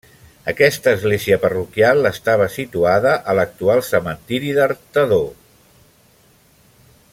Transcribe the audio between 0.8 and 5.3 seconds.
església parroquial estava situada a l'actual cementiri d'Artedó.